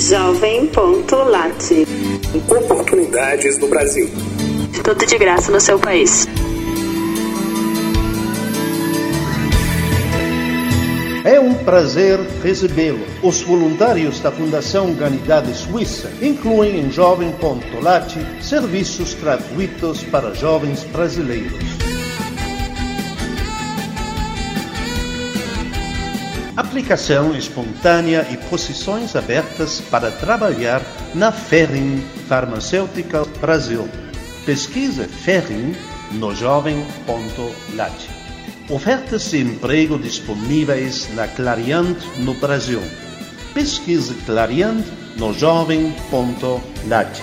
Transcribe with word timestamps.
Jovem.lat. 0.00 1.86
Oportunidades 2.48 3.58
no 3.58 3.68
Brasil. 3.68 4.08
Tudo 4.82 5.04
de 5.04 5.18
graça 5.18 5.52
no 5.52 5.60
seu 5.60 5.78
país. 5.78 6.26
É 11.22 11.38
um 11.38 11.52
prazer 11.52 12.18
recebê-lo. 12.42 13.04
Os 13.22 13.42
voluntários 13.42 14.20
da 14.20 14.32
Fundação 14.32 14.86
Humanidade 14.86 15.54
Suíça 15.54 16.10
incluem 16.22 16.80
em 16.80 16.90
Jovem.lat 16.90 18.16
serviços 18.40 19.12
gratuitos 19.12 20.02
para 20.04 20.32
jovens 20.32 20.82
brasileiros. 20.84 21.89
Aplicação 26.60 27.34
espontânea 27.34 28.26
e 28.30 28.36
posições 28.36 29.16
abertas 29.16 29.80
para 29.80 30.10
trabalhar 30.10 30.82
na 31.14 31.32
Ferrin 31.32 32.04
Farmacêutica 32.28 33.24
Brasil. 33.40 33.88
Pesquisa 34.44 35.08
Ferrin 35.08 35.74
no 36.12 36.34
jovem.lat. 36.34 37.94
Ofertas 38.68 39.30
de 39.30 39.38
emprego 39.38 39.98
disponíveis 39.98 41.08
na 41.14 41.26
Clariant 41.28 41.96
no 42.18 42.34
Brasil. 42.34 42.82
Pesquisa 43.54 44.14
Clariant 44.26 44.84
no 45.16 45.32
jovem.lat. 45.32 47.22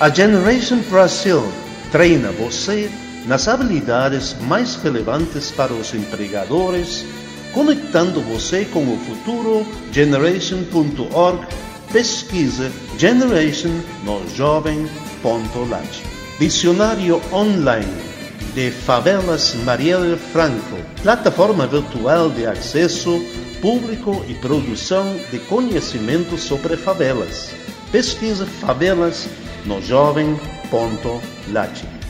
A 0.00 0.08
Generation 0.08 0.78
Brasil 0.88 1.42
treina 1.90 2.32
você 2.32 2.90
nas 3.26 3.48
habilidades 3.48 4.34
mais 4.40 4.76
relevantes 4.76 5.50
para 5.50 5.74
os 5.74 5.92
empregadores 5.92 7.04
conectando 7.52 8.20
você 8.20 8.64
com 8.64 8.84
o 8.84 8.98
futuro 8.98 9.66
generation.org, 9.92 11.46
pesquisa 11.92 12.70
Generation 12.98 13.80
no 14.04 14.26
jovem.lat. 14.34 16.02
Dicionário 16.38 17.20
online 17.32 18.12
de 18.54 18.70
Favelas 18.70 19.54
Marielle 19.64 20.16
Franco, 20.16 20.76
plataforma 21.02 21.66
virtual 21.66 22.28
de 22.30 22.46
acesso 22.46 23.24
público 23.60 24.24
e 24.28 24.34
produção 24.34 25.16
de 25.30 25.38
conhecimento 25.38 26.36
sobre 26.36 26.76
favelas. 26.76 27.50
Pesquisa 27.90 28.44
Favelas 28.44 29.28
no 29.64 29.80
jovem.lat. 29.80 32.01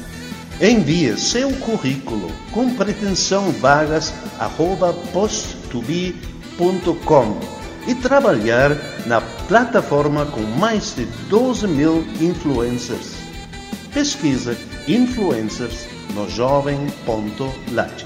Envie 0.61 1.17
seu 1.19 1.51
currículo 1.57 2.31
com 2.53 2.75
pretensão 2.75 3.51
vagas 3.53 4.13
arroba 4.39 4.95
e 7.87 7.95
trabalhar 7.97 8.77
na 9.07 9.21
plataforma 9.21 10.27
com 10.27 10.41
mais 10.41 10.95
de 10.95 11.05
12 11.29 11.67
mil 11.67 12.07
influencers. 12.21 13.15
Pesquisa 13.93 14.57
Influencers 14.87 15.87
no 16.15 16.29
jovem.lat. 16.31 18.05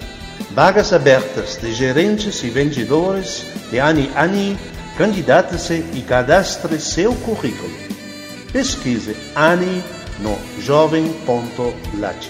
Vagas 0.52 0.92
abertas 0.92 1.58
de 1.60 1.72
gerentes 1.72 2.42
e 2.42 2.48
vendedores 2.48 3.44
de 3.70 3.78
Ani 3.78 4.10
Ani. 4.14 4.56
Candidate-se 4.96 5.84
e 5.92 6.00
cadastre 6.00 6.80
seu 6.80 7.14
currículo. 7.16 7.70
Pesquise 8.50 9.14
Ani 9.34 9.84
no 10.20 10.36
jovem.lat. 10.60 12.28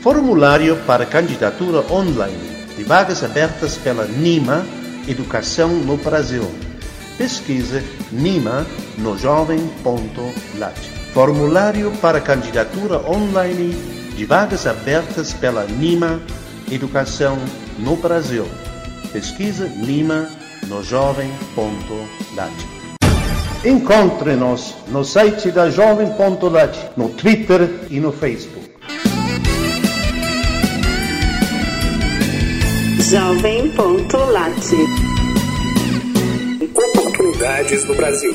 Formulário 0.00 0.76
para 0.86 1.06
candidatura 1.06 1.80
online 1.90 2.54
de 2.76 2.84
vagas 2.84 3.24
abertas 3.24 3.76
pela 3.76 4.06
NIMA 4.06 4.64
Educação 5.08 5.68
no 5.68 5.96
Brasil. 5.96 6.50
Pesquise 7.16 7.82
NIMA 8.10 8.66
no 8.98 9.16
jovem.lat. 9.16 10.78
Formulário 11.12 11.92
para 12.02 12.20
candidatura 12.20 12.98
online 13.08 13.72
de 14.16 14.24
vagas 14.24 14.66
abertas 14.66 15.32
pela 15.32 15.64
NIMA 15.64 16.20
Educação 16.70 17.38
no 17.78 17.96
Brasil. 17.96 18.46
Pesquise 19.12 19.68
NIMA 19.68 20.28
no 20.66 20.82
jovem.lat. 20.82 22.83
Encontre-nos 23.64 24.74
no 24.88 25.02
site 25.02 25.50
da 25.50 25.70
Jovem.lat, 25.70 26.76
no 26.98 27.08
Twitter 27.08 27.86
e 27.90 27.98
no 27.98 28.12
Facebook. 28.12 28.70
Jovem.lat. 33.10 34.52
Oportunidades 36.76 37.84
no 37.86 37.94
Brasil. 37.94 38.34